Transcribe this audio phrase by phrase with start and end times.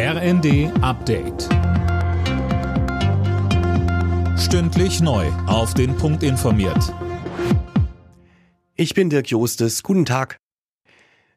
[0.00, 1.48] RND Update.
[4.38, 5.26] Stündlich neu.
[5.48, 6.94] Auf den Punkt informiert.
[8.76, 9.82] Ich bin Dirk Jostes.
[9.82, 10.36] Guten Tag.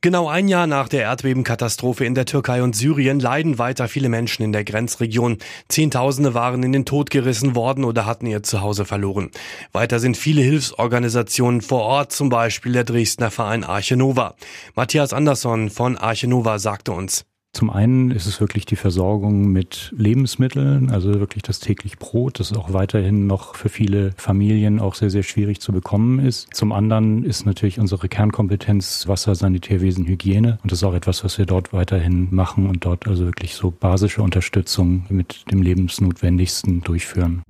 [0.00, 4.42] Genau ein Jahr nach der Erdbebenkatastrophe in der Türkei und Syrien leiden weiter viele Menschen
[4.42, 5.36] in der Grenzregion.
[5.68, 9.32] Zehntausende waren in den Tod gerissen worden oder hatten ihr Zuhause verloren.
[9.72, 14.34] Weiter sind viele Hilfsorganisationen vor Ort, zum Beispiel der Dresdner Verein Arche Nova.
[14.74, 17.26] Matthias Andersson von Arche Nova sagte uns.
[17.56, 22.52] Zum einen ist es wirklich die Versorgung mit Lebensmitteln, also wirklich das täglich Brot, das
[22.52, 26.54] auch weiterhin noch für viele Familien auch sehr, sehr schwierig zu bekommen ist.
[26.54, 30.58] Zum anderen ist natürlich unsere Kernkompetenz Wasser, Sanitärwesen, Hygiene.
[30.62, 33.70] Und das ist auch etwas, was wir dort weiterhin machen und dort also wirklich so
[33.70, 37.42] basische Unterstützung mit dem Lebensnotwendigsten durchführen.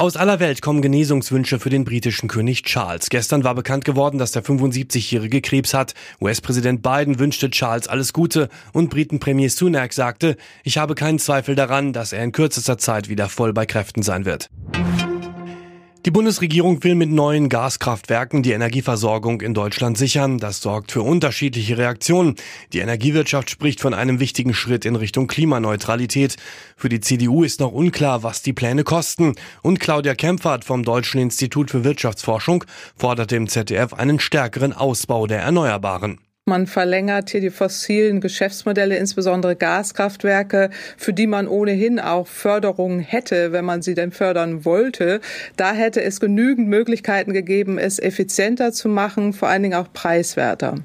[0.00, 3.10] Aus aller Welt kommen Genesungswünsche für den britischen König Charles.
[3.10, 5.94] Gestern war bekannt geworden, dass der 75-jährige Krebs hat.
[6.20, 11.92] US-Präsident Biden wünschte Charles alles Gute und Briten-Premier Sunak sagte, ich habe keinen Zweifel daran,
[11.92, 14.50] dass er in kürzester Zeit wieder voll bei Kräften sein wird.
[16.06, 20.38] Die Bundesregierung will mit neuen Gaskraftwerken die Energieversorgung in Deutschland sichern.
[20.38, 22.36] Das sorgt für unterschiedliche Reaktionen.
[22.72, 26.36] Die Energiewirtschaft spricht von einem wichtigen Schritt in Richtung Klimaneutralität.
[26.76, 29.34] Für die CDU ist noch unklar, was die Pläne kosten.
[29.62, 32.64] Und Claudia Kempfert vom Deutschen Institut für Wirtschaftsforschung
[32.96, 36.20] forderte im ZDF einen stärkeren Ausbau der Erneuerbaren.
[36.48, 43.52] Man verlängert hier die fossilen Geschäftsmodelle, insbesondere Gaskraftwerke, für die man ohnehin auch Förderungen hätte,
[43.52, 45.20] wenn man sie denn fördern wollte.
[45.56, 50.76] Da hätte es genügend Möglichkeiten gegeben, es effizienter zu machen, vor allen Dingen auch preiswerter.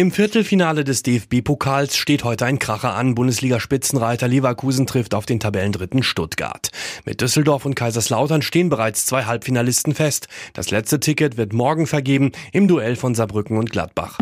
[0.00, 3.14] Im Viertelfinale des DFB-Pokals steht heute ein Kracher an.
[3.14, 6.70] Bundesliga-Spitzenreiter Leverkusen trifft auf den Tabellendritten Stuttgart.
[7.04, 10.28] Mit Düsseldorf und Kaiserslautern stehen bereits zwei Halbfinalisten fest.
[10.54, 14.18] Das letzte Ticket wird morgen vergeben im Duell von Saarbrücken und Gladbach.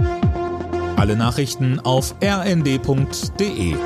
[0.96, 3.76] Alle Nachrichten auf rnd.de